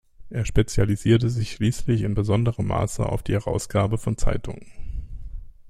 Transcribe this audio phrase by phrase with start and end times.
[0.31, 4.65] Er spezialisierte sich schließlich in besonderem Maße auf die Herausgabe von Zeitungen.